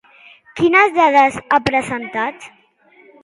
[0.59, 2.47] Quines dades ha presentat?